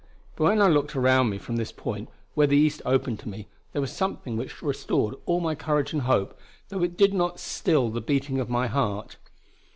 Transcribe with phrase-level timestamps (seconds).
[0.35, 3.47] But when I looked around me from this point, where the east opened to me,
[3.71, 6.35] there was something which restored all my courage and hope,
[6.69, 9.17] though it did not still the beating of my heart.